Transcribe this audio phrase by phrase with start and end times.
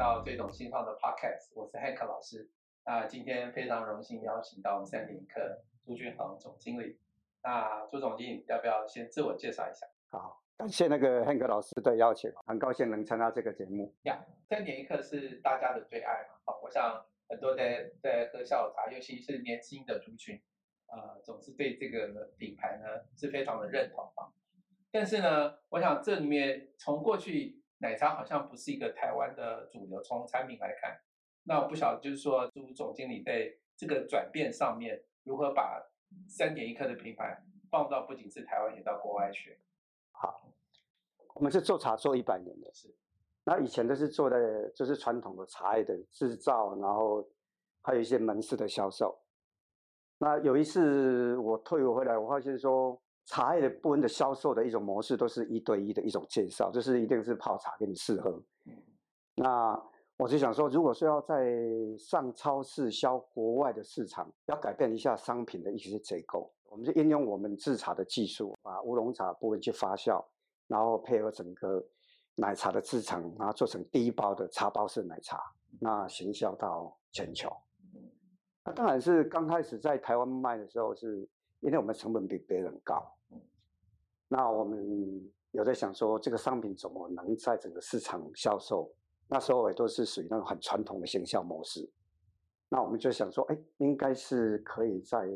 [0.00, 2.48] 到最懂新创的 Podcast，我是 Hank 老师。
[2.86, 6.98] 那今天非常荣幸邀请到我们三点一刻朱俊恒总经理。
[7.42, 9.86] 那朱总经理要不要先自我介绍一下？
[10.08, 13.94] 好，感谢那个 Hank 老师的邀请，很高兴能参加这个节目。
[14.04, 16.40] 呀，三点一刻是大家的最爱嘛？
[16.46, 20.40] 好，我想很多在在喝下午茶，尤其是年轻的族群，
[20.86, 22.08] 呃，总是对这个
[22.38, 24.32] 品牌呢是非常的认同啊。
[24.90, 31.00] 但是呢，我想这里面从过去奶茶好像不是一个台湾的主流，从产品来看，
[31.44, 35.82] 那我不晓得就是说朱总经理在这个转变上面如何把
[36.28, 39.58] 三点一克的品牌放到不仅是台湾，也到国外去。
[40.12, 40.52] 好，
[41.34, 42.94] 我们是做茶做一百年的，是，
[43.44, 47.26] 那以前都是做的就是传统的茶叶的制造，然后
[47.80, 49.18] 还有一些门市的销售。
[50.18, 53.00] 那有一次我退伍回来，我发现说。
[53.30, 58.42] 茶叶的部分的销售的一种模式，都是一对一的一种介绍，就是一定是泡茶给你试喝。
[59.36, 59.80] 那
[60.16, 61.56] 我就想说，如果说要在
[61.96, 70.20] 上超市销国外的市场，要改变一下商品的一些结构，我们就应用我们制茶的技术，把乌龙茶部分去发酵，
[70.66, 71.80] 然后配合整个
[72.34, 75.40] 奶茶的制成，然后做成第一包的茶包式奶茶，
[75.78, 77.48] 那行销到全球。
[78.64, 81.28] 那当然是刚开始在台湾卖的时候是。
[81.62, 83.06] 因为我们成本比别人高，
[84.32, 88.88] 那我们有在想说，这个商品怎么能在整个市场销售？
[89.26, 91.90] 那时候也都是属于那种很传统的行销模式。
[92.68, 95.28] 那我们就想说，哎，应该是可以在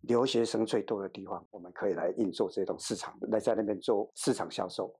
[0.00, 4.98] 留学生最多的地方，我们可以来运作这种市场，来在那边做市场销售。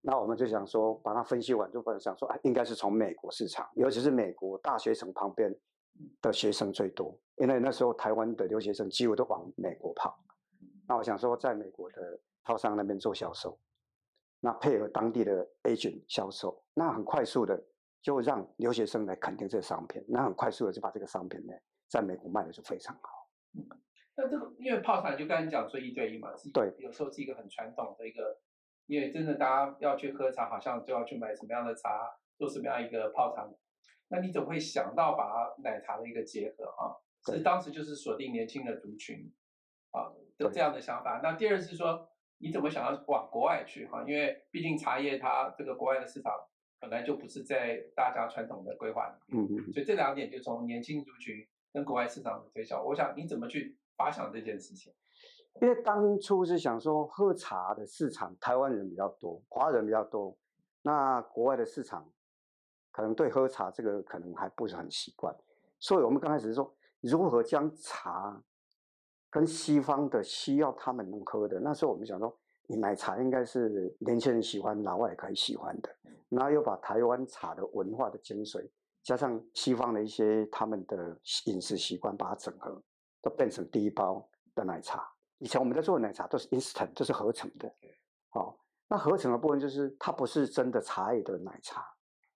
[0.00, 5.56] 那我们就想说，把它分析完，就本想说，哎，应该是从美国市场，尤其是美国大学城旁边。
[6.22, 10.18] 的学生最多，因为那时候台湾的留学生几乎都往美国跑。
[10.92, 13.58] 那我想说，在美国的超商那边做销售，
[14.40, 17.64] 那配合当地的 agent 销售，那很快速的
[18.02, 21.54] 就让留学生来肯定这个商品，那很快速的就把这个商品呢，
[21.88, 23.30] 在美国卖的就非常好。
[23.54, 23.66] 嗯，
[24.16, 28.42] 那这个因为泡茶就刚才讲说一对一嘛，对，有时候是一个很传统的一个，
[28.84, 32.06] 因为真的大家要去喝茶，好像就要去买什么样的茶，
[32.36, 33.48] 做什么样一个泡茶。
[34.08, 37.00] 那你怎么会想到把奶茶的一个结合啊？
[37.24, 39.32] 是当时就是锁定年轻的族群
[39.92, 41.20] 啊的这样的想法。
[41.22, 42.06] 那第二是说，
[42.38, 44.04] 你怎么想要往国外去哈？
[44.06, 46.32] 因为毕竟茶叶它这个国外的市场
[46.80, 49.72] 本来就不是在大家传统的规划里面，嗯嗯。
[49.72, 51.36] 所以这两点就从年轻族群
[51.72, 54.92] 跟国外市场的推销，我想你怎么去发想这件事情？
[55.60, 60.36] 因为当初是想说，喝茶的市场台湾人比较多，华人比较多，
[60.82, 62.10] 那国外的市场。
[62.94, 65.34] 可能对喝茶这个可能还不是很习惯，
[65.78, 68.38] 所以我们刚开始说如何将茶
[69.32, 71.58] 跟西方的需要他们能喝的。
[71.58, 75.88] 那时候我们想说，你奶茶应该是年轻人喜欢，老外可以喜欢的。
[76.28, 78.68] 然后又把台湾茶的文化的精髓，
[79.02, 82.82] 加上西方的一些他们的饮食习惯，把它整合，
[83.22, 85.02] 都变成第一包的奶茶。
[85.38, 87.74] 以前我们在做奶茶都是 instant，都是合成的。
[88.28, 91.82] 好，那合成的部分就是它不是真的茶叶的奶茶。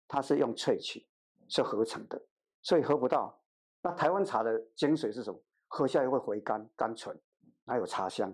[0.08, 1.06] 它是用萃取，
[1.48, 2.18] 是合成的，
[2.62, 3.38] 所以喝不到。
[3.82, 5.38] 那台湾茶的精髓是什么？
[5.66, 7.19] 喝下又会回甘、甘醇，
[7.66, 8.32] 还有茶香。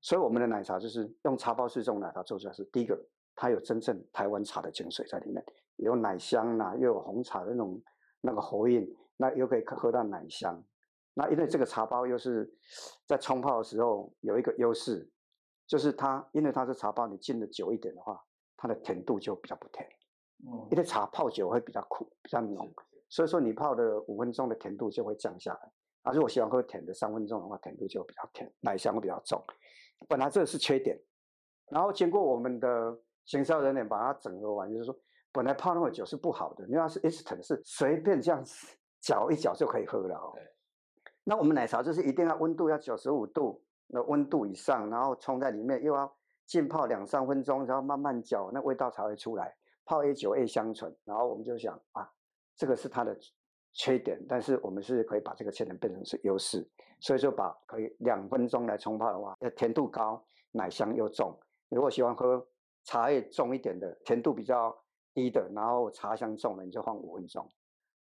[0.00, 2.98] 所以我们的奶茶就是用茶包式这种奶茶做出来，是第一个，
[3.34, 5.44] 它有真正台湾茶的精髓在里面，
[5.76, 7.82] 有奶香呐，又有红茶的那种
[8.20, 10.62] 那个喉韵，那又可以喝到奶香。
[11.12, 12.50] 那因为这个茶包又是
[13.06, 15.10] 在冲泡的时候有一个优势，
[15.66, 18.24] 就是它因为它是茶包，你浸的久一点的话，
[18.56, 19.86] 它的甜度就比较不甜。
[20.46, 22.72] 嗯因为茶泡久会比较苦，比较浓，
[23.10, 25.72] 所以说你泡的五分钟的甜度就会降下来。
[26.10, 29.40] 啊，如果喜欢喝甜的，三分钟的话甜度就比较甜，奶香会比较重。
[30.08, 31.00] 本来这是缺点，
[31.70, 34.98] 然后经过我们的行销人员把它整合完，就是说
[35.30, 38.66] 本来泡那么久是不好的，因为它是 instant，是随便这样子
[39.00, 40.34] 搅一搅就可以喝了哦。
[41.22, 46.12] 那我们奶茶就是一定要温度要九十五度那温度以上，然后冲在里面又要
[46.46, 49.54] 浸泡两三分钟，然后慢慢搅，那味道才会出来。
[49.84, 52.10] 泡 A 九 A 香醇，然后我们就想啊，
[52.56, 53.16] 这个是它的
[53.72, 56.68] 缺点，但是我们是可以把这个缺点变成是优势，
[57.00, 60.22] 所以就把可以两分钟来冲泡的话，要甜度高，
[60.52, 61.38] 奶香又重。
[61.68, 62.46] 如果喜欢喝
[62.84, 64.76] 茶叶重一点的，甜度比较
[65.14, 67.48] 低的，然后茶香重的，你就放五分钟。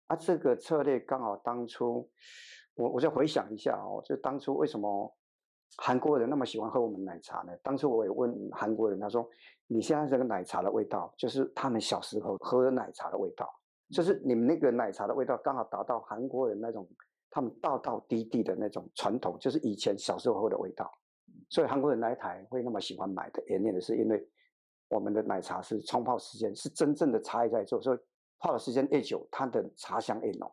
[0.07, 2.09] 啊，这个策略刚好当初
[2.75, 5.15] 我我就回想一下哦，就当初为什么
[5.77, 7.55] 韩国人那么喜欢喝我们奶茶呢？
[7.61, 9.29] 当初我也问韩国人，他说。
[9.71, 13.47] 你现在这个奶茶的味道，就是他们小时候喝奶茶的味道，
[13.91, 16.87] 就是你们那个奶茶的味道，刚好达到韩国人那种
[17.29, 20.91] 他们道道地地的那种传统，就是以前小时候喝的味道。
[21.49, 24.29] 所以韩国人来台会那么喜欢买的原因的是，因为
[24.89, 27.99] 我们的奶茶是冲泡时间是真正的茶叶在做，所以
[28.37, 30.51] 泡的时间越久，它的茶香越浓。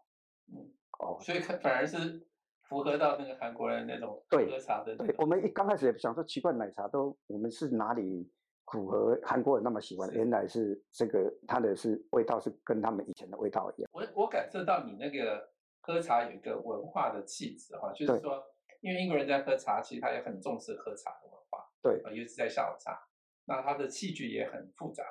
[0.54, 2.26] 嗯，哦，所以反反而是
[2.62, 4.96] 符合到那个韩国人那种喝茶的。
[4.96, 8.30] 对，我们一刚开始也想说奇怪，奶茶都我们是哪里
[8.72, 10.10] 符合韩国人那么喜欢？
[10.12, 13.90] 原来是这个它的是味道是跟他们以前的味道一样。
[13.92, 15.50] 我我感受到你那个
[15.82, 18.42] 喝茶有一个文化的气质哈，就是说，
[18.80, 21.64] 因为英国人在喝茶，其实他也很重视喝茶的文化。
[21.80, 22.98] 对，尤其是在下午茶，
[23.44, 25.04] 那他的器具也很复杂。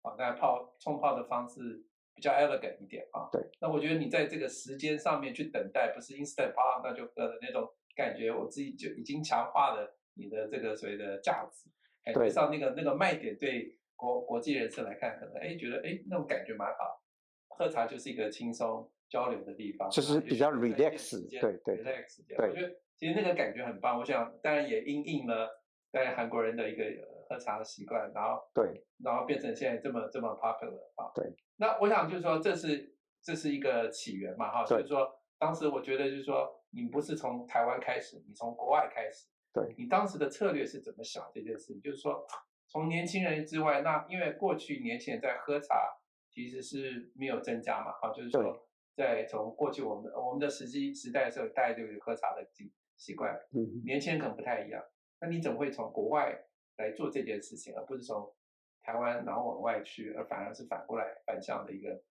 [0.00, 1.84] 啊，那泡冲泡的方式
[2.14, 3.28] 比较 elegant 一点啊。
[3.30, 3.40] 对。
[3.60, 11.70] 那我觉得你在这个时间上面去等待，不是 instant 泡那就喝的那种感觉，我自己就已经强化了你的这个所谓的价值。
[12.14, 12.28] 对。
[12.28, 17.02] 上那个那个卖点，对国国际人士来看，可能哎觉得哎那种感觉蛮好。
[17.48, 21.28] 喝茶就是一个轻松交流的地方，就是比较 relax。
[21.40, 21.84] 对对。
[21.84, 22.48] relax 这样。
[22.48, 23.98] 我觉得其实那个感觉很棒。
[23.98, 25.62] 我想当然也因应了
[25.92, 26.84] 在韩国人的一个。
[27.30, 31.10] 喝茶的习惯，然后对，然后变成现在这么这么 popular 啊。
[31.14, 31.24] 对，
[31.56, 35.08] 那我想就是说，这是这是一个起源嘛，哈，就是说，
[35.38, 41.78] 当时我觉得就是说，你不是从台湾开始，你从国外开始，对，你当时的策略是怎么想这件事？
[41.80, 42.26] 就是说，
[42.68, 45.98] 从年轻人之外，那因为过去年轻人在喝茶
[46.30, 54.82] 其实是没有增加嘛，啊，就是说，在从过去我们我们的时机时代的时候，大家就有喝茶的习习惯，嗯，年轻人可能不太一样，
[55.20, 56.46] 那你怎么会从国外？
[56.78, 58.34] 来做这件事情，而不是从
[58.80, 62.02] 台湾然后往外去，而反而是反过来反向的一个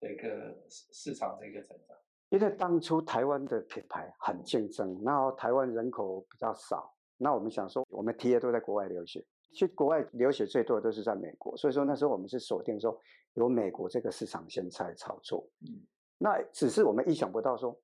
[0.00, 1.94] 的一个市市场的一个成长。
[2.28, 12.98] 因为当初台湾的品牌很竞争，然后台湾人口比较少，那我们想说，我们 T A 都在国外留学，去国外留学最多的都是在美国，所以说那时候我们是锁定说
[13.34, 15.48] 有美国这个市场先在炒作。
[15.60, 15.86] 嗯，
[16.18, 17.78] 那只是我们意想不到说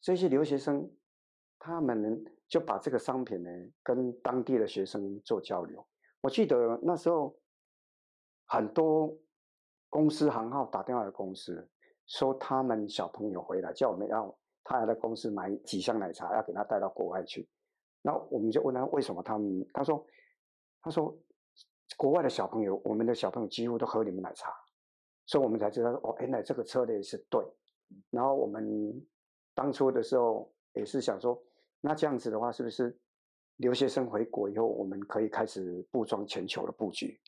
[0.00, 0.90] 这些留学生
[1.58, 2.24] 他们。
[2.50, 3.48] 就把这个商品呢
[3.80, 5.86] 跟当地的学生做交流。
[6.20, 7.32] 我记得那时候
[8.44, 9.16] 很多
[9.88, 11.70] 公司行号打电话的公司
[12.10, 17.48] 说他们小朋友回来叫我们要他来的公司买几箱奶茶要给他带到国外去。
[18.02, 20.04] 那我们就问他为什么他们他说
[20.82, 21.16] 他说
[21.96, 24.52] 国外的小朋友我们的小朋友几乎都喝你们奶茶，
[25.24, 27.42] 所以我们才知道哦原来这个策略是对。
[28.10, 28.92] 然后我们
[29.54, 31.40] 当初的时候也是想说。
[31.82, 32.94] 那这样子的话，是不是
[33.56, 37.18] 留学生回国以后，我们可以开始布装全球的布局？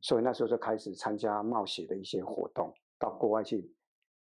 [0.00, 3.72] 所以那时候就开始参加冒险的一些活动，到国外去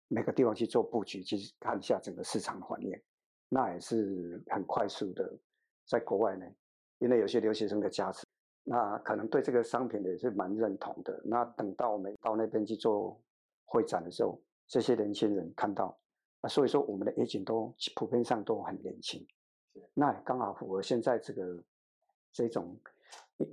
[0.08, 2.90] 每个地方去做布局，去看一下整个市场的环境。
[3.50, 5.38] 那也是很快速的，
[5.86, 6.44] 在国外呢，
[6.98, 8.26] 因为有些留学生的加持，
[8.64, 11.18] 那可能对这个商品也是蛮认同的。
[11.24, 13.18] 那等到我们到那边去做
[13.64, 15.98] 会展的时候，这些年轻人看到，
[16.42, 19.26] 啊，所以说我们的业景都普遍上都很年轻。
[19.94, 21.64] 那刚好符合现在这个
[22.32, 22.78] 这种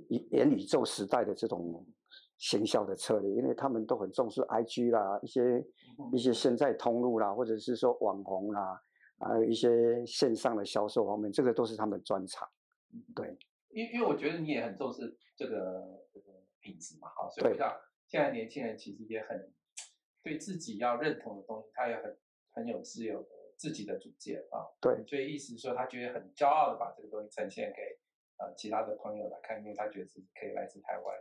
[0.08, 1.86] 元元宇宙时代的这种
[2.38, 5.64] 行销的策略，因为他们都很重视 IG 啦，一些
[6.12, 8.80] 一些现在通路啦，或者是说网红啦，
[9.18, 12.48] 还有一些线上的销售方面，这个都是他们专长。
[13.14, 13.36] 对，
[13.70, 17.74] 因因为我觉得你也很重视这个这个品质嘛，哈，所以像
[18.06, 19.52] 现在年轻人其实也很
[20.22, 22.18] 对自己要认同的东西，他也很
[22.52, 23.28] 很有自由的。
[23.58, 27.80] 自己的主见啊，对，所以意思说他觉得很骄傲的把这个东西呈现给
[28.36, 31.16] 呃其他的朋友来看，因为他觉得自己可以来自台湾，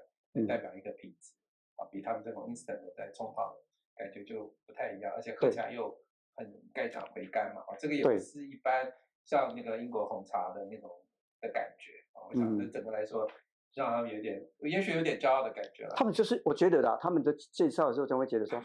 [0.48, 1.34] 代表一个品质
[1.76, 3.64] 啊，比他们这种 instant 的在冲泡的
[3.96, 5.96] 感觉就不太一样，而且喝起来又
[6.36, 8.92] 很盖讲回甘嘛，啊，这个也不是一般
[9.24, 10.90] 像那个英国红茶的那种
[11.42, 13.30] 的感觉啊，我想这整个来说
[13.74, 15.94] 让他们有点，也许有点骄傲的感觉了。
[15.96, 18.62] 他们就是我觉得啦，他们的介绍的时候就会觉得说。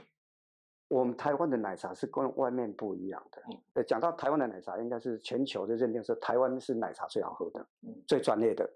[0.93, 3.41] 我们台湾的奶茶是跟外面不一样的。
[3.75, 7.65] 呃，讲到台湾的奶茶，应该是全球的认定说台湾是奶茶最好喝的，
[8.09, 8.69] 最专业的。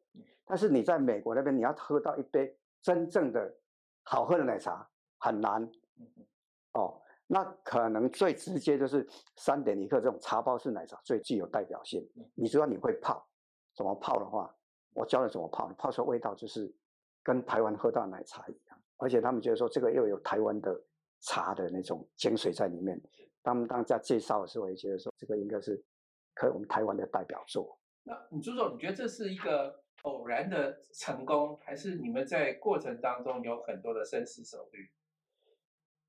[0.45, 3.53] 但是你在美国那边，你要喝到一杯真正的
[4.05, 4.88] 好喝的奶茶
[5.19, 5.69] 很难。
[6.75, 9.05] 哦，那可能最直接就是
[9.37, 12.09] 三点一克这种茶包式奶茶最具有代表性。
[12.35, 13.26] 你知道你会泡，
[13.75, 14.55] 怎么泡的话，
[14.93, 16.73] 我教你怎么泡，泡出味道就是
[17.23, 18.79] 跟台湾喝到奶茶一样。
[18.99, 20.81] 而且他们觉得说这个又有台湾的。
[21.26, 23.00] 茶的那种精髓在里面。
[23.43, 25.83] 他们当家介绍的时候，也觉得说这个应该是
[26.35, 27.81] 可我们台湾的代表作。
[28.03, 34.89] 那你朱总，你觉得这是一个偶然的成功，还是你们在过程当中有很多的深思熟虑？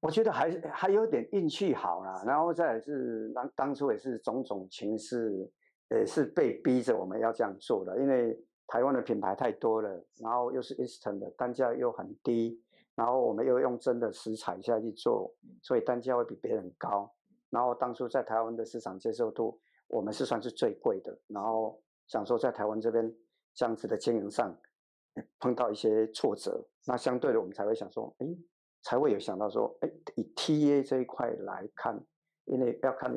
[0.01, 5.51] 我觉得还还有点运气好啦，然后再是当当初也是种种情势，
[5.89, 7.99] 也是被逼着我们要这样做的。
[7.99, 12.61] 因为台湾的品牌太多了，然后又是 Eastern 的，单价又很低。
[12.95, 17.11] 然后我们又用真的食材下去做，所以单价会比别人高。
[17.49, 21.17] 然后当初在台湾的市场接受度，我们是算是最贵的。
[21.27, 23.13] 然后想说在台湾这边
[23.55, 24.55] 这样子的经营上
[25.39, 28.27] 碰到一些挫折，那相对的我们才会想说，哎，
[28.83, 31.97] 才会有想到说，哎，以 TA 这一块来看，
[32.43, 33.11] 因为要看，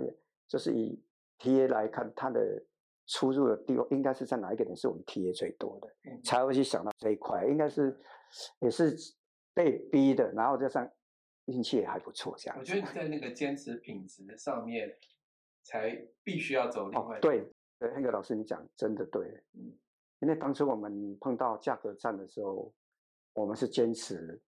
[0.46, 1.02] 就是以
[1.38, 2.64] TA 来看，它的
[3.06, 5.88] 出入的地方应该是在哪一个点是我们 TA 最多的，
[6.22, 7.98] 才会去想到这一块，应该是
[8.60, 8.96] 也是
[9.52, 10.88] 被逼的，然后加上
[11.46, 12.56] 运气也还不错，这样。
[12.58, 14.96] 我觉得在那个坚持品质上面，
[15.64, 17.18] 才必须要走另外。
[17.18, 17.44] 对
[17.78, 19.72] 对，那个老师你讲真的对，嗯，
[20.20, 22.72] 因为当初我们碰到价格战的时候，
[23.34, 24.40] 我们是坚持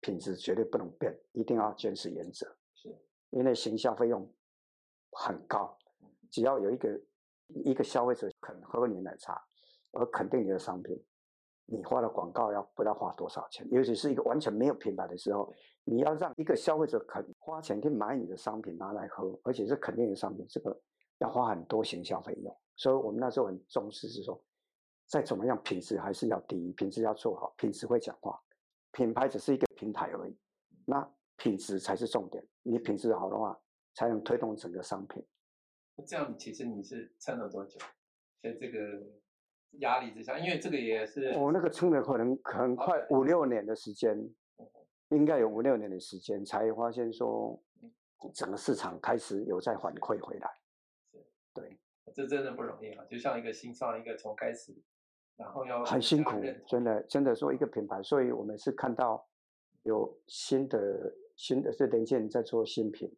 [0.00, 2.88] 品质绝对不能变，一定要坚持原则，是
[3.30, 4.32] 因为行销费用
[5.12, 5.76] 很高，
[6.30, 7.00] 只要有一个。
[7.66, 9.38] 一个消费者肯喝你奶茶，
[9.90, 10.98] 而肯定你的商品，
[11.66, 13.68] 你花的广告要不知道花多少钱？
[13.70, 15.52] 尤其是一个完全没有品牌的时候，
[15.84, 20.80] 你要让一个消费者肯花钱去买你的商品拿来喝，而且是肯定的商品，这个
[21.18, 22.56] 要花很多行销费用。
[22.74, 24.42] 所以我们那时候很重视，是说
[25.06, 28.40] 再怎么样品质还是要第一，品质要做好，品质会讲话，
[28.92, 30.36] 品牌只是一个平台而已，
[30.84, 31.06] 那
[31.36, 32.42] 品质才是重点。
[32.62, 33.58] 你品质好的话，
[33.94, 35.24] 才能推动整个商品。
[36.06, 37.78] 这样其实你是撑了多久？
[38.42, 38.78] 在这个
[39.80, 44.18] 压力之下，因为这个也是我那个撑了可能很快五六年的时间，
[45.10, 47.62] 应该有五六年的时间才发现说
[48.34, 50.50] 整个市场开始有在反馈回来。
[51.12, 51.78] 是，对，
[52.14, 53.04] 这真的不容易啊！
[53.04, 54.74] 就像一个新创，一个从开始，
[55.42, 59.26] 然后要很辛苦，真的真的说一个品牌，所以我们是看到
[59.82, 63.12] 有新的新的是年轻人在做新品。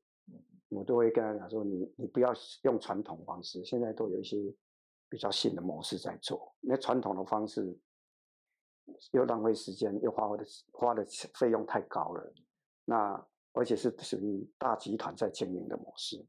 [0.71, 4.37] 我都会跟他讲说，你你不要用传统方式，现在都有一些
[5.09, 6.53] 比较新的模式在做。
[6.61, 7.79] 那传统的方式
[9.13, 11.05] 又浪费时间，又花的花的
[11.35, 12.33] 费用太高了。
[12.87, 16.27] 那而且是属于大集团在经营的模式。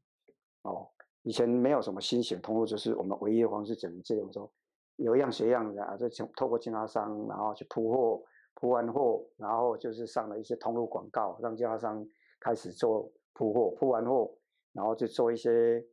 [0.62, 0.88] 哦，
[1.22, 4.52] 以前没有什么新型通路，就是我们唯一的方式只能这种说，
[4.96, 8.22] 有样学样的啊，就透过经销商，然后去铺货，
[8.54, 12.06] 铺完货，然后就是上了一些通路广告，让经销商
[12.40, 13.10] 开始做。
[13.38, 14.34] 铺货铺完货，
[14.72, 15.84] 然后就做一些，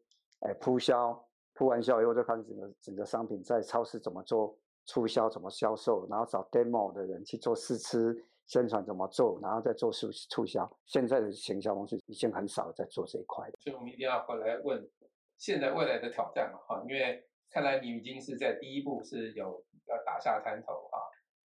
[0.48, 1.22] 哎铺销，
[1.56, 10.66] 铺完销以后就看整个整个商品在超市怎么做促销，怎么销售，然后找 demo 的人去做试吃宣传怎么做，然后再做促促销。
[10.86, 14.90] 现在的行销公司已经很少在做这一块所以我们一定要回来问，
[15.38, 17.22] 现在未来的挑战嘛哈，因为
[17.54, 21.00] 看来你已经是在第一步是有要打下滩头哈，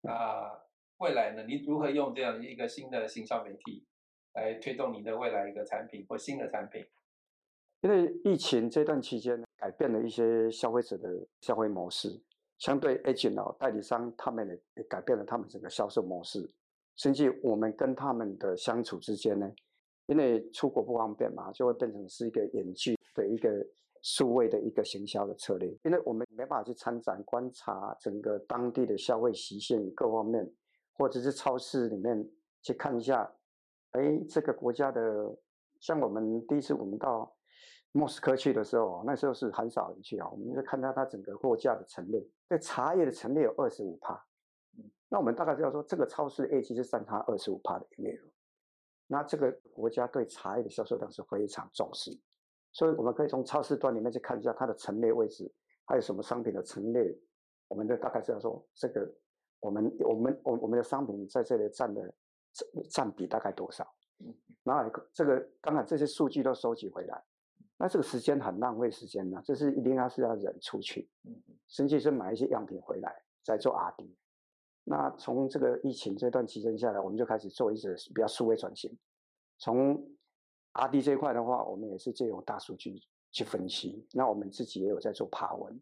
[0.02, 0.62] 那
[0.98, 3.84] 未来呢，你如何用这样一个新的行销媒体？
[4.34, 6.84] 来推动你的未来一个产品或新的产品，
[7.80, 12.20] 因为疫情这段期间改变了一些消费者的消费模式，
[12.58, 16.52] 相对 agent 哦代理商他们也改变了他们整个销售模式，
[16.96, 19.50] 甚至我们跟他们的相处之间呢，
[20.04, 23.66] 因为出国不方便嘛，就会变成是一个远距的一个
[24.08, 30.48] 数位的一个行销的策略，因为我们没办法去参展观察整个当地的消费习性各方面，
[30.92, 32.24] 或者是超市里面
[32.62, 33.28] 去看一下。
[33.90, 35.36] 哎，这个国家的，
[35.80, 37.36] 像我们第一次我们到
[37.90, 40.28] 莫斯科去的时候，那时候是很少人去啊。
[40.30, 44.24] 我们就看到它整个货架的陈列，对茶叶的陈列有二十五帕，
[45.08, 48.28] 那我们大概知道说，这个超市的业绩是占它二十五帕的营业额。
[49.08, 52.16] 那这个国家对茶叶的销售量是非常重视，
[52.76, 55.50] 所以我们可以从超市端里面去看一下它的陈列位置，
[55.86, 57.18] 还有什么商品的陈列，
[57.68, 59.10] 我们就大概知道说，这个
[59.60, 62.14] 我们我们我我们的商品在这里占的。
[62.90, 63.86] 占比大概多少？
[64.64, 67.22] 然后这个当然这些数据都收集回来，
[67.76, 69.38] 那这个时间很浪费时间呢。
[69.44, 71.06] 这是一定要是要人出去，
[71.68, 73.14] 甚至是买一些样品回来
[73.44, 74.16] 再做 R&D。
[74.84, 78.96] 那从这个疫情这段期间下来，我们就开始做一些比较数位转型。
[79.58, 80.02] 从
[80.76, 83.00] R&D 这一块的话，我们也是借用大数据
[83.32, 84.06] 去分析。
[84.12, 85.80] 那我们自己也有在做爬文，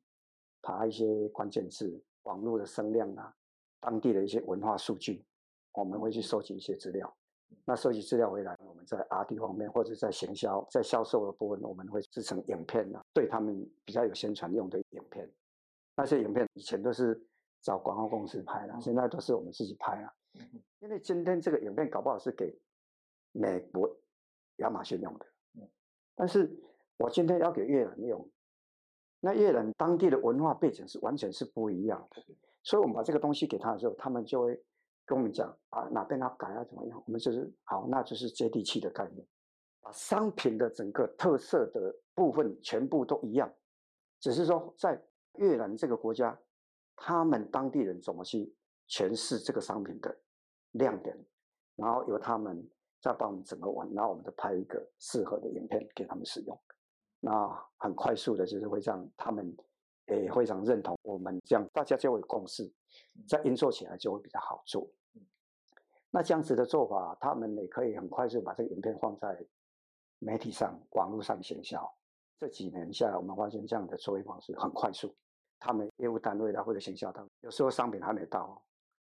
[0.62, 3.34] 爬一些关键字、网络的声量啊，
[3.80, 5.24] 当地的一些文化数据。
[5.72, 7.12] 我们会去收集一些资料，
[7.64, 15.28] 那收集资料回来，我们在 R&D 方面或者在行销、在销售的部分，我们会制成影片啊，对他们比较有宣传用的影片。
[15.96, 17.20] 那些影片以前都是
[17.60, 20.14] 找广告公司拍的，现在都是我们自己拍了。
[20.78, 22.56] 因为今天这个影片搞不好是给
[23.32, 23.88] 美国
[24.56, 25.26] 亚马逊用的，
[26.14, 26.54] 但是
[26.96, 28.30] 我今天要给越南用，
[29.20, 32.22] 那越南当地的文化背景是完全是不一样的，
[32.62, 34.64] 所以我们把这个东西给他的时候，他们就会。
[35.06, 37.02] 跟我们讲啊，哪边要改啊，怎么样？
[37.04, 39.22] 我们就是好，那就是接地气的概念，
[39.82, 43.54] 把商品的整个特色的部分全部都一样，
[44.18, 44.98] 只是说在
[45.34, 46.40] 越南这个国家，
[46.96, 48.56] 他们当地人怎么去
[48.88, 50.18] 诠释这个商品的
[50.70, 51.14] 亮点，
[51.76, 52.66] 然后由他们
[53.04, 56.58] 再帮我们整个完，然后我们再拍一个适合的影片给他们使用，
[57.20, 59.54] 那很快速的，就是会让他们
[60.06, 62.72] 也非常认同我们这样，大家就会共识。
[63.28, 64.88] 在运作起来就会比较好做。
[66.10, 69.44] 那这样子的做法，他们也可以很快速把这个影片放在
[70.20, 71.94] 媒体上、网络上行销。
[72.38, 75.14] 这几年下来，我们发现这样的作业方式很快速。
[75.58, 78.62] 他们业务单位啦或者行销单位，有时候商品还没到，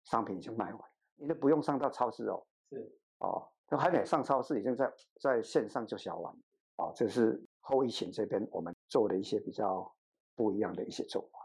[0.04, 0.82] 商品已经卖完，
[1.14, 2.44] 你都不用上到超市哦。
[2.70, 6.32] 是哦，都还没上超市，已经在在线上就销完。
[6.76, 9.92] 哦，这是后疫情这边我们做的一些比较
[10.36, 11.40] 不一样的一些做法。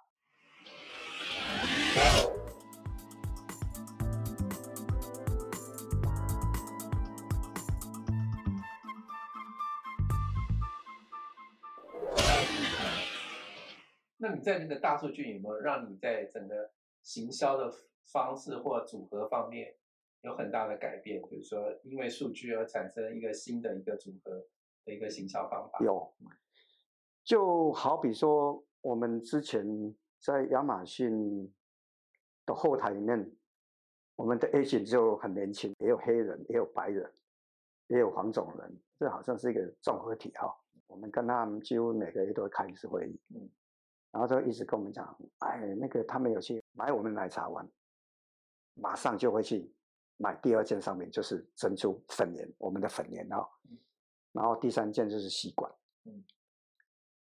[14.18, 16.70] 那你在那个大数据有没有让你在整个
[17.02, 17.74] 行销的
[18.06, 19.76] 方式或组合方面
[20.22, 21.22] 有很大的改变？
[21.30, 24.46] 比如说，因为数据而产生一个新的一个组合
[24.86, 25.80] 的一个行销方法？
[25.84, 26.14] 有，
[27.24, 29.66] 就好比说，我们之前
[30.20, 31.54] 在亚马逊
[32.46, 33.32] 的后台里面，
[34.16, 37.12] 我们的 agent 就很年轻，也有黑人，也有白人，
[37.88, 40.56] 也有黄种人，这好像是一个综合体哈。
[40.88, 43.50] 我们跟他们几乎每个月都会开一次会议，嗯。
[44.12, 47.66] 然后就一直跟我们讲，哎，那个他们有去买我们奶茶玩，
[48.74, 49.72] 马上就会去
[50.22, 53.46] 买第二件上面，就是珍珠粉莲，我们的粉莲啊。
[54.32, 55.72] 然后第三件就是吸管。
[56.06, 56.24] 嗯。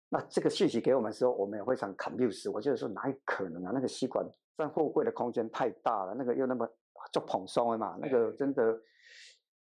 [0.09, 2.51] 那这个信息给我们时候，我们也非常 confused。
[2.51, 3.71] 我就说哪有可能啊？
[3.73, 6.69] 那个吸管占货柜的空间太大了，那个又那么
[7.11, 8.81] 就蓬松了嘛，那个真的，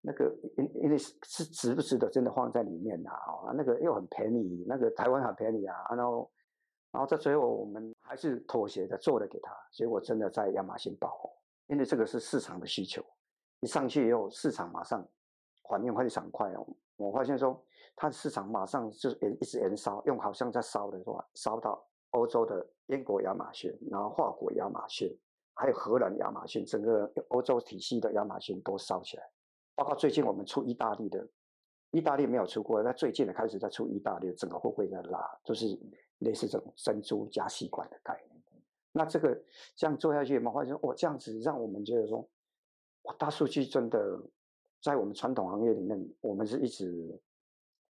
[0.01, 3.09] 那个因因为是是值不值得真的放在里面呐？
[3.09, 6.31] 啊，那个又很便宜，那个台湾很便宜啊，然后。
[6.89, 11.29] 然后在最后，我们还是妥协的做了给他，结果真的在亚马逊爆红，
[11.67, 13.03] 因为这个是市场的需求。
[13.59, 15.07] 一上去以后，市场马上
[15.69, 16.67] 反应非常快哦。
[16.95, 17.63] 我发现说，
[17.95, 25.15] 它的市场马上就延一直延烧，用好像在烧的话，烧到欧洲的英国亚马逊，然后法国亚马逊，
[25.53, 29.23] 还有荷兰亚马逊，整个欧洲体系的亚马逊都烧起来。
[29.75, 31.27] 包括最近我们出意大利的，
[31.91, 35.77] 意大利没有出过，那最近的开始在出意大利，整个货柜在拉，就是。
[36.21, 38.36] 类似这种珍珠加吸管的概念，
[38.97, 39.39] 那这个
[39.75, 40.73] 这样做下去，有没有发现？
[40.81, 42.27] 哦，这样子让我们觉得说，
[43.03, 44.19] 哇，大数据真的
[44.81, 47.21] 在我们传统行业里面，我们是一直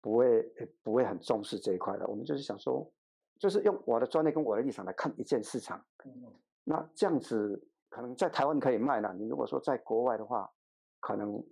[0.00, 0.42] 不会
[0.82, 2.06] 不会很重视这一块的。
[2.08, 2.90] 我们就是想说，
[3.38, 5.80] 就是用我的专业跟我的立场来看一件市场。
[6.64, 10.50] 那这样子可能在台湾可以卖了，你如果说在国外的话，
[11.00, 11.42] 可能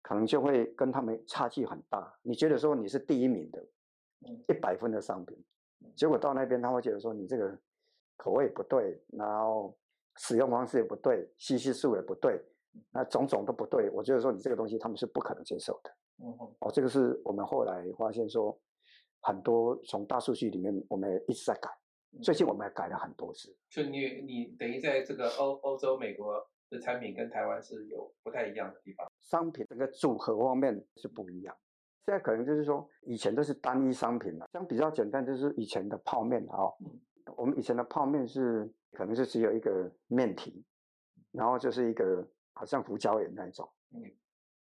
[0.00, 2.12] 可能就会跟他们差距很大。
[2.22, 3.64] 你觉得说你是第一名的，
[4.48, 5.36] 一百分的商品。
[5.94, 7.58] 结果到那边，他会觉得说你这个
[8.22, 9.76] 口味不对，然后
[10.14, 12.40] 使用方式也不对，吸吸数也不对，
[12.92, 13.90] 那种种都不对。
[13.90, 15.90] 我觉得说你这个东西他们是不可能接受的。
[16.60, 18.56] 哦，这个是我们后来发现说，
[19.22, 21.68] 很多从大数据里面我们一直在改，
[22.22, 23.52] 最近我们也改了很多次。
[23.68, 31.56] 就你你等于在这个欧欧洲、美国的产品跟台湾是有不太一样的地方，商品整个组合方面是不一样。
[32.06, 36.70] 现在可能就是说，以前都是单一商品了，相比较简单，就是以前的泡面啊，
[37.36, 40.64] 我们以前的泡面是可能是只有一个面体，
[41.30, 44.02] 然后就是一个好像胡椒盐那一种，嗯，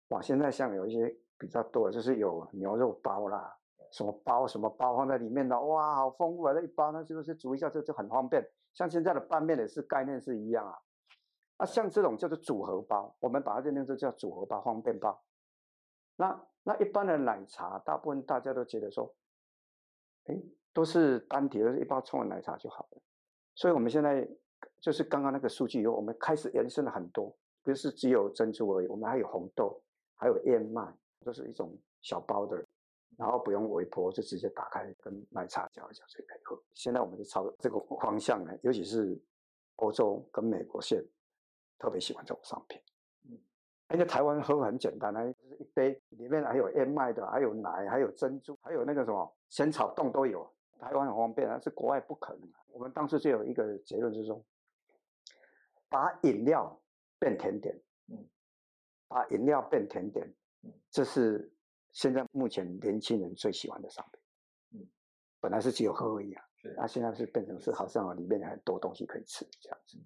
[0.10, 3.56] 哇，现在像有一些比较多，就是有牛肉包啦，
[3.92, 6.54] 什么包什么包放在里面的，哇，好丰富啊！
[6.54, 8.48] 那一包呢，就是煮一下就就很方便。
[8.74, 10.78] 像现在的拌面也是概念是一样啊，
[11.58, 15.24] 那像这种叫做组合包，我们把它认定就叫组合包、方便包，
[16.16, 16.48] 那。
[16.64, 19.12] 那一般的奶茶，大部分大家都觉得说，
[20.26, 20.40] 哎，
[20.74, 23.02] 都是单体的一包冲的奶茶就好了。
[23.56, 24.28] 所以我们现在
[24.80, 29.82] 就是刚刚那个数据以后，我们开始延伸了很多，不是只有珍珠而已，我们还有红豆，
[30.16, 30.92] 还有燕麦，
[31.26, 32.66] 都是一种小包的，
[33.18, 36.60] 然后不用微波，就直接打开跟奶茶搅一搅就可以喝。
[36.74, 39.20] 现在我们就朝这个方向呢，尤其是
[39.76, 41.04] 欧洲跟美国线，
[41.78, 42.82] 特别喜欢这种商品。
[43.30, 43.38] 嗯，
[43.88, 50.50] 而且台湾喝很简单啊，就是一杯里面还有燕麦的，还有奶，还有珍珠，还有那个什么仙草冻都有。
[50.82, 52.52] 台湾很方便啊，是国外不可能。
[52.70, 54.44] 我们当时就有一个结论，就是说，
[55.88, 56.82] 把饮料
[57.20, 58.28] 变甜点，嗯，
[59.08, 60.28] 把饮料变甜点，
[60.90, 61.54] 这是
[61.92, 64.82] 现在目前年轻人最喜欢的商品。
[64.82, 64.90] 嗯，
[65.40, 66.44] 本来是只有喝而已啊，
[66.76, 69.98] 那现在是变成是好像里面很多东西可以吃这样子。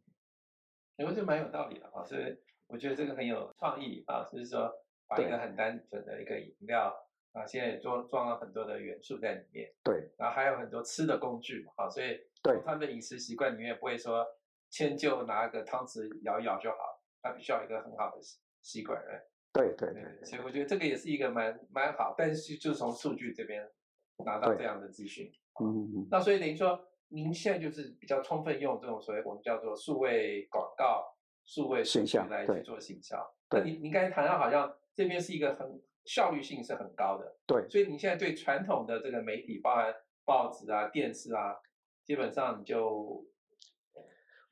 [0.97, 2.37] 我觉得蛮有道理的啊，所以。
[2.67, 4.73] 我觉得这个很有创意啊，就是说
[5.07, 6.91] 把一个很单纯的一个饮料
[7.35, 14.25] 啊，现在也装装了很多的元素在里面，对，然后还有很多吃的工具啊，所以对他们的饮食习惯里面不会说
[14.69, 16.77] 迁就拿个汤匙舀一舀就好，
[17.21, 19.21] 他必须要一个很好的吸吸管来。
[19.51, 23.69] 对对对，所以我觉得这个也是一个蛮蛮好，但是就是从数据这边
[24.25, 31.11] 拿到这样的资讯，嗯嗯，那所以等于说您现在就是比较充分用这种所谓我们叫做数位广告。
[31.47, 33.23] 数位形象来去做行销。
[33.51, 41.55] 那你你刚才谈到好像这边是一个很效率性是很高的，对，所以你现在对传统的这个媒体，包含报纸啊、电视啊，
[42.03, 43.25] 基本上你就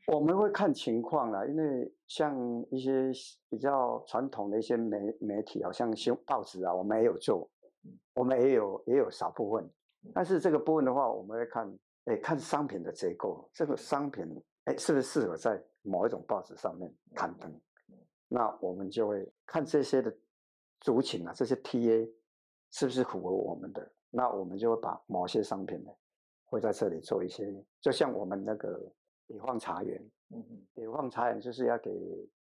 [0.07, 2.35] 我们会看情况啦，因为像
[2.69, 3.11] 一些
[3.49, 7.49] 比较传统的一些媒媒体，好像新报纸啊，我们也有做，
[8.15, 9.69] 我们也有也有少部分，
[10.13, 14.25] 但是这个部分的话，我们会看，哎，看商品的结构，这个商品，
[14.65, 17.61] 哎，是不是适合在某一种报纸上面刊登？
[18.27, 20.13] 那我们就会看这些的
[20.83, 22.07] 族群啊，这些 TA
[22.69, 23.91] 是不是符合我们的？
[24.11, 25.89] 那我们就会把某些商品呢，
[26.45, 28.79] 会在这里做一些，就像我们那个。
[29.27, 29.97] 野放茶园，
[30.35, 31.89] 嗯嗯，野放茶园就是要给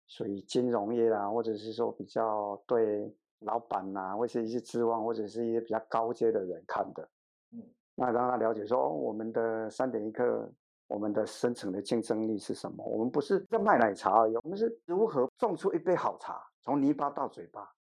[0.08, 7.08] 属于金融业啊，或者是说比较对老板呐，或是一些资望，或者是一些比较高阶的人看的，
[7.52, 10.52] 嗯，那让他了解说，我们的三点一刻，
[10.88, 12.84] 我们的深层的竞争力是什么？
[12.84, 17.83] 我们不是在卖奶茶而已，我们是如何种出一杯好茶，从泥巴到嘴巴哦，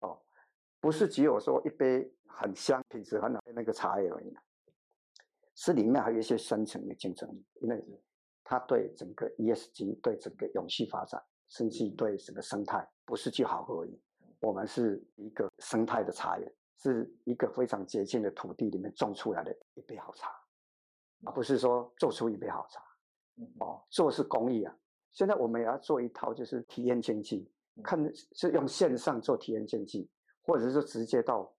[0.83, 4.35] 不是只有说一杯很香、品质很好的那个茶叶而已，
[5.55, 7.81] 是里面还有一些深层的竞争力，因为。
[8.45, 13.97] 它对整个 ESG、对整个永续发展，甚至对整个生态，不是就好喝而已。
[14.41, 20.29] 我们是一个生态的茶园，是一个非常洁净的土地里面种出来的一杯好茶，
[21.23, 22.83] 而不是说做出一杯好茶。
[23.61, 24.77] 哦，做是公益啊。
[25.13, 27.49] 现在我们也要做一套，就是体验经济，
[27.81, 27.97] 看
[28.33, 30.09] 是用线上做体验经济，
[30.43, 31.51] 或者是说直接到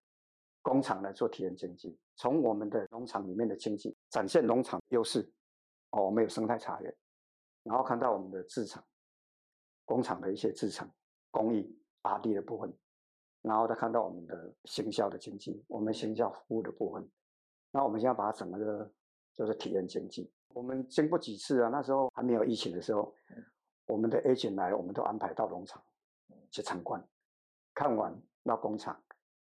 [0.63, 5.31] 工厂来做体验经济，从我们的农场里面的经济展现农场优势。
[5.91, 6.97] 哦，我们有生态茶园，
[7.63, 8.85] 然后看到我们的制厂
[9.85, 10.91] 工厂的一些制厂
[11.31, 12.77] 工艺、打地的部分，
[13.43, 17.09] 然后再看到我们的行销的经济，我们行销服务的部分。
[17.71, 18.93] 那我们现在把它整个
[19.37, 20.33] 就是体验经济。
[20.49, 23.15] 我们经过几次啊，那时候还没有疫情的时候，
[23.87, 25.81] 我们的 agent 来，我们都安排到农场
[26.51, 27.05] 去参观，
[27.73, 28.97] 看完到工厂，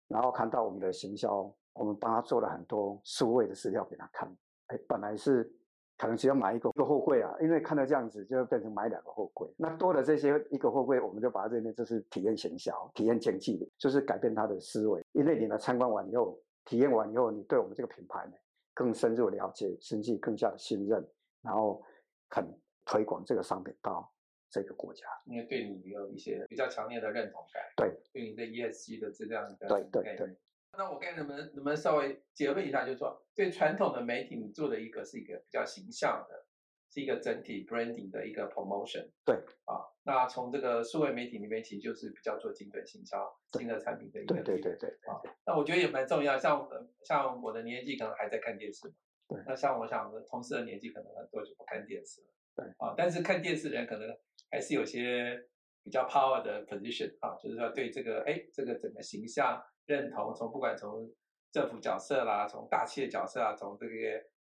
[0.08, 4.34] 然后看到我们的行销，我们帮他做了很多数位的资料给他看。
[4.67, 5.53] 哎，本来是。
[5.95, 9.47] 可能只要买一个一个货柜啊，因为看到这样子，就变成买两个货柜。
[9.56, 15.06] 那多的这些一个货柜，我们就把它这边就是体验行销、体验经济，就是改变他的思维。
[15.12, 18.34] 因为你来参观完以后，体验完以后，你对我们这个品牌呢
[18.73, 21.08] 更深入了解，甚至更加的信任，
[21.43, 21.82] 然后
[22.27, 22.43] 肯
[22.84, 24.12] 推广这个商品到
[24.54, 25.06] 这个国家。
[25.26, 30.38] 因为对你有一些比较强烈的认同感，对，对你的 ESG 的这样的对对对。
[30.78, 36.46] 那我该能不能能不能稍微结论一下，就是说，对传统的媒体，你做的一个是一个比较形象的，
[36.89, 39.08] 是一个整体 branding 的一个 promotion。
[39.24, 39.36] 对
[39.66, 44.34] 啊，那从这个数位媒体里面，其实就是比较做精准行销新的产品的一个。
[44.36, 46.39] 对对对对啊，那我觉得也蛮重要。
[46.39, 46.68] 像
[47.04, 48.96] 像我的年纪可能还在看电视嘛，
[49.28, 49.44] 对。
[49.46, 52.96] 那像我想同事的年纪可能很多就不看电视了，对啊。
[52.98, 54.10] 但是看电视的人可能
[54.54, 55.48] 还是有些
[55.84, 59.60] 比较 power 的 position 啊，就是说对这个哎这个整个形象。
[59.86, 61.12] 认同从不管从
[61.52, 63.92] 政府角色啦，从大企业角色啊，从这个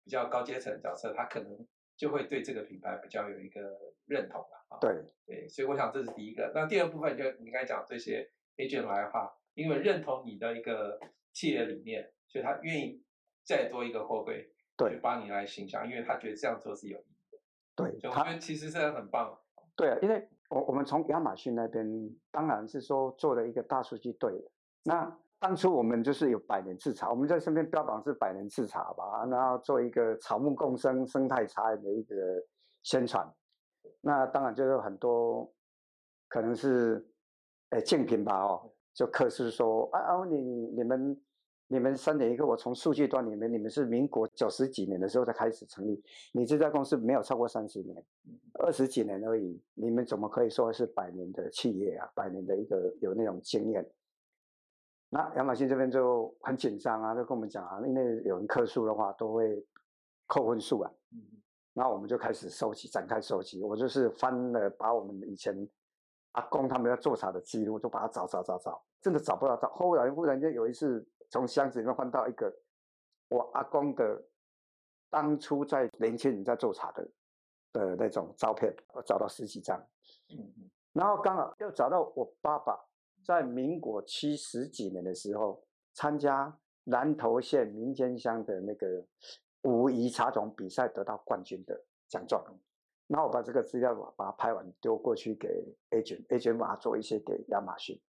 [0.03, 3.61] 比较高阶层角色，他可能就会对这个品牌比较有一个
[4.07, 4.79] 认同了啊。
[4.81, 6.51] 对对，所以我想这是第一个。
[6.55, 10.99] 那第二部分就你刚才讲这些 agent 来的话，因为认同你的一个
[11.31, 13.03] 企业理念，所以他愿意
[13.43, 17.37] 再多一个货柜，对，帮你来形象，因为他觉得这样做是有意义的。
[17.75, 19.39] 对，我觉得其实是很棒。
[19.79, 21.87] 对啊，因为我我们从亚马逊那边
[22.31, 24.51] 当然是说做了一个大数据对的。
[24.83, 32.15] 那当初我们就是有百年制茶，我们在身边标榜是百年制茶吧，然后做一个草木共生生态茶的一个
[32.83, 33.25] 宣传。
[34.01, 35.49] 那当然就是很多
[36.27, 37.07] 可能是
[37.69, 40.41] 诶竞品吧哦，就可是说啊啊你
[40.75, 41.17] 你们
[41.71, 46.03] 你们三点一刻，我从数据端里面，你们是民国九十几年的时候才开始成立，
[46.33, 48.03] 你这家公司没有超过三十年，
[48.55, 52.09] 二十几年而已，你们怎么可以说是百年的企业啊？
[52.15, 53.87] 百年的一个有那种经验？
[55.09, 59.63] 那亚马逊这边就很紧张啊，就跟我们讲啊，因为有人客诉的话都会
[60.25, 60.91] 扣分数啊。
[61.11, 61.21] 嗯。
[61.73, 63.61] 那我们就开始收集，展开收集。
[63.61, 65.55] 我就是翻了，把我们以前
[66.31, 69.55] 阿公他们要做茶的记录，就把它找找找找，真的找不到。
[69.55, 72.53] 找后来忽然间有一次，从箱子里面翻到一个
[73.29, 74.23] 我阿公的
[75.09, 77.07] 当初在年轻人在做茶的
[77.73, 79.79] 的那种照片，我找到十几张。
[80.93, 82.77] 然后刚好又找到我爸爸。
[83.21, 85.61] 在民国七十几年的时候，
[85.93, 89.05] 参加南投县民间乡的那个
[89.63, 92.41] 武夷茶种比赛，得到冠军的奖状。
[93.07, 95.49] 那我把这个资料把它拍完，丢过去给
[95.91, 97.99] agent，agent 把它做一些给亚马逊。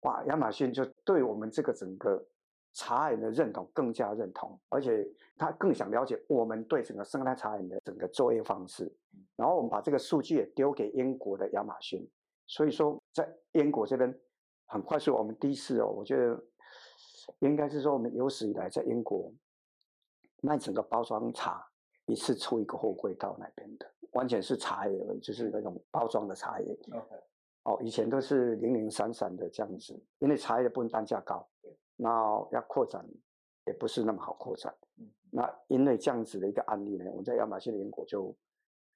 [0.00, 2.22] 哇，亚马逊就对我们这个整个
[2.72, 5.06] 茶人的认同更加认同，而且
[5.36, 8.90] 他更想了解我们对整个生态茶园的整个作业方式。
[9.36, 12.06] 然后我们把这个数据也丢给英国的亚马逊，
[12.46, 14.14] 所以说在英国这边
[14.66, 16.42] 很快速，我们第一次哦，我觉得
[17.40, 19.32] 应该是说我们有史以来在英国
[20.42, 21.66] 卖整个包装茶
[22.06, 26.78] 一次出一个货柜到那边的，完全是茶叶而已，就是那种包装的茶叶。
[26.92, 27.16] OK，
[27.64, 31.48] 哦，以前都是零零散散的这样子，因为茶叶的部分单价高，
[32.02, 32.08] 那
[32.52, 33.04] 要扩展
[33.66, 34.74] 也不是那么好扩展。
[35.30, 38.34] 那因为这样子的一个案例呢，我们在亚马逊的英国就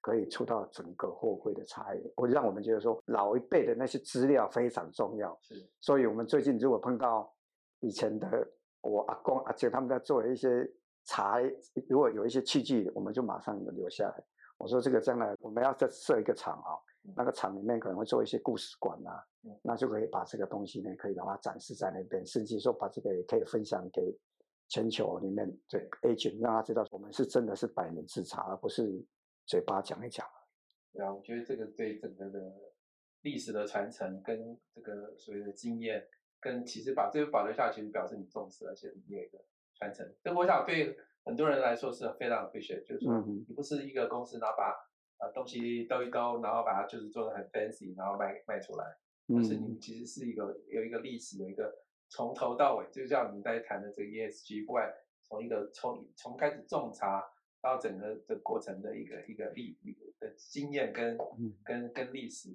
[0.00, 5.38] 可以出到整个货柜的茶叶，我让我们觉得说老一辈的那些资料非常重要。
[5.42, 7.32] 是，所以我们最近如果碰到
[7.80, 8.26] 以前的
[8.80, 10.68] 我阿公阿姐他们在做一些
[11.04, 11.40] 茶，
[11.88, 14.24] 如果有一些器具，我们就马上留下来。
[14.56, 16.72] 我说这个将来我们要再设一个厂啊。
[17.14, 19.22] 那个厂里面可能会做一些故事馆啊，
[19.62, 24.16] 那就可以把这个东西呢，可以把它展示在那边，甚至说把这个也可以分享给
[24.68, 29.04] 全球里面这 agent，让他知道我们是真的是百年制茶，而不是
[29.44, 30.26] 嘴巴讲一讲。
[30.92, 32.54] 对啊，我觉得这个对整个的
[33.20, 36.06] 历史的传承跟这个所谓的经验，
[36.40, 40.10] 跟其实把这个保留下去，表示你重视，而且你有一个传承。
[40.22, 44.74] 这我想对很多人来说是非常 appreciate，就是说你不是一个公司，然后把
[45.18, 48.96] 呃，东西兜一兜，然后把它就是做的很 fancy，然后卖卖出来。
[49.28, 51.72] 但是你们其实是一个有一个历史，有一个
[52.08, 57.24] 从头到尾，就像你在谈的这个 ESG，不管从一个从从开始种茶
[57.62, 59.78] 到整个的过程的一个一个历
[60.20, 61.16] 的经验跟
[61.64, 62.50] 跟跟历史。